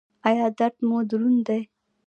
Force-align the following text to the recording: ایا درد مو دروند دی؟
ایا 0.27 0.45
درد 0.57 0.75
مو 0.87 0.97
دروند 1.09 1.39
دی؟ 1.47 1.61